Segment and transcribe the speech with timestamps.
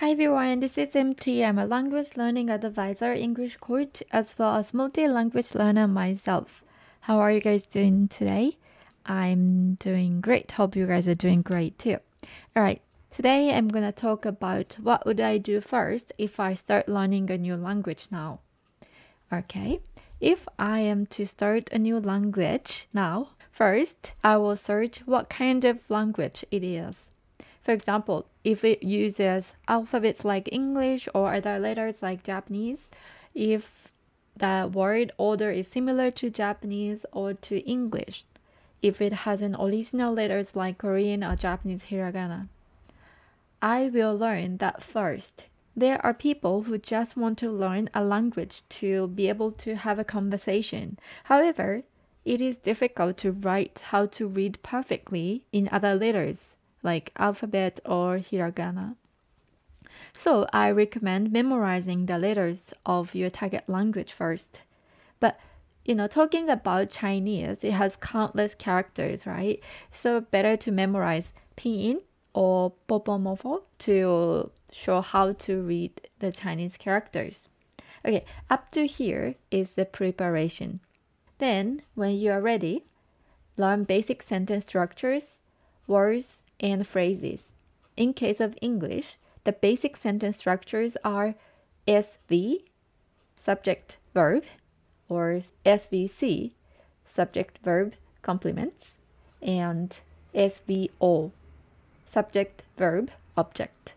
[0.00, 1.42] Hi everyone, this is MT.
[1.42, 6.62] I'm a language learning advisor, English coach, as well as multi-language learner myself.
[7.00, 8.58] How are you guys doing today?
[9.06, 10.52] I'm doing great.
[10.52, 11.96] Hope you guys are doing great too.
[12.54, 12.80] All right.
[13.10, 17.28] Today I'm going to talk about what would I do first if I start learning
[17.32, 18.38] a new language now.
[19.32, 19.80] Okay.
[20.20, 25.64] If I am to start a new language now, first I will search what kind
[25.64, 27.10] of language it is.
[27.68, 32.88] For example, if it uses alphabets like English or other letters like Japanese,
[33.34, 33.92] if
[34.34, 38.24] the word order is similar to Japanese or to English,
[38.80, 42.48] if it has an original letters like Korean or Japanese hiragana.
[43.60, 45.44] I will learn that first.
[45.76, 49.98] There are people who just want to learn a language to be able to have
[49.98, 50.98] a conversation.
[51.24, 51.82] However,
[52.24, 58.18] it is difficult to write how to read perfectly in other letters like alphabet or
[58.18, 58.96] hiragana.
[60.12, 64.62] So I recommend memorizing the letters of your target language first.
[65.20, 65.38] But
[65.84, 69.60] you know, talking about Chinese, it has countless characters, right?
[69.90, 72.02] So better to memorize pinyin
[72.34, 77.48] or bopomofo to show how to read the Chinese characters.
[78.04, 80.80] Okay, up to here is the preparation.
[81.38, 82.84] Then, when you are ready,
[83.56, 85.38] learn basic sentence structures,
[85.86, 87.52] words, and phrases.
[87.96, 91.34] In case of English, the basic sentence structures are
[91.86, 92.62] SV,
[93.36, 94.44] subject verb,
[95.08, 96.52] or SVC,
[97.06, 98.94] subject verb complements,
[99.40, 100.00] and
[100.34, 101.32] SVO,
[102.04, 103.94] subject verb object.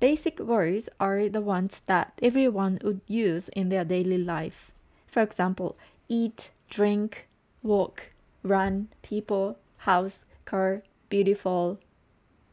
[0.00, 4.70] Basic words are the ones that everyone would use in their daily life.
[5.06, 5.76] For example,
[6.08, 7.28] eat, drink,
[7.62, 8.10] walk,
[8.42, 11.78] run, people, house, car, beautiful,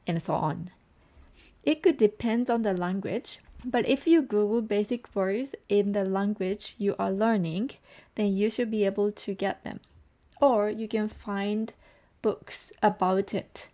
[0.05, 0.71] and so on.
[1.63, 6.75] It could depend on the language, but if you Google basic words in the language
[6.77, 7.71] you are learning,
[8.15, 9.79] then you should be able to get them.
[10.41, 11.73] Or you can find
[12.21, 13.69] books about it.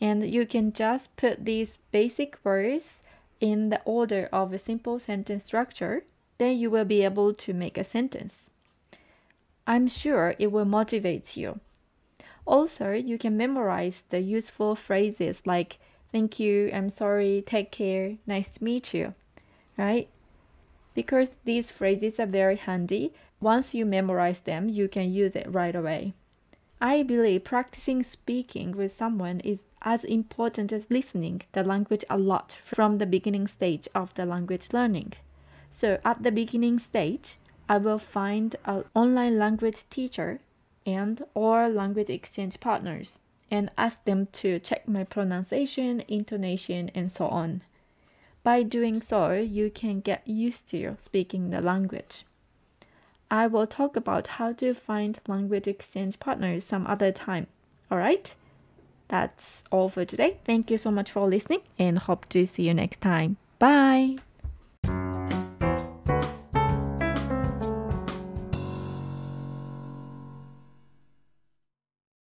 [0.00, 3.02] And you can just put these basic words
[3.40, 6.04] in the order of a simple sentence structure,
[6.38, 8.50] then you will be able to make a sentence.
[9.66, 11.60] I'm sure it will motivate you.
[12.46, 15.78] Also, you can memorize the useful phrases like
[16.12, 19.14] thank you, I'm sorry, take care, nice to meet you,
[19.76, 20.08] right?
[20.94, 25.74] Because these phrases are very handy, once you memorize them, you can use it right
[25.74, 26.14] away.
[26.80, 32.56] I believe practicing speaking with someone is as important as listening the language a lot
[32.64, 35.12] from the beginning stage of the language learning.
[35.70, 37.36] So at the beginning stage,
[37.68, 40.40] I will find an online language teacher
[40.86, 43.18] and or language exchange partners
[43.50, 47.62] and ask them to check my pronunciation, intonation, and so on.
[48.42, 52.24] By doing so, you can get used to speaking the language.
[53.30, 57.46] I will talk about how to find language exchange partners some other time.
[57.90, 58.34] Alright?
[59.08, 60.38] That's all for today.
[60.44, 63.36] Thank you so much for listening and hope to see you next time.
[63.58, 64.18] Bye!